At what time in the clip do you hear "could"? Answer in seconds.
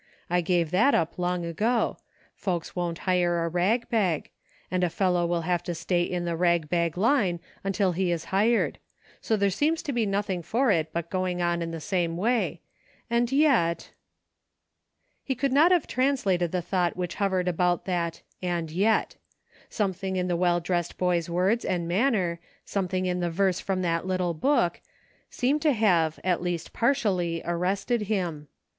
15.35-15.53